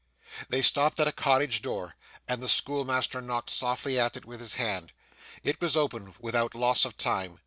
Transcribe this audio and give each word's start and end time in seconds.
They 0.49 0.63
stopped 0.63 0.99
at 0.99 1.07
a 1.07 1.11
cottage 1.11 1.61
door, 1.61 1.95
and 2.27 2.41
the 2.41 2.49
schoolmaster 2.49 3.21
knocked 3.21 3.51
softly 3.51 3.99
at 3.99 4.17
it 4.17 4.25
with 4.25 4.39
his 4.39 4.55
hand. 4.55 4.93
It 5.43 5.61
was 5.61 5.75
opened 5.77 6.15
without 6.19 6.55
loss 6.55 6.85
of 6.85 6.97
time. 6.97 7.39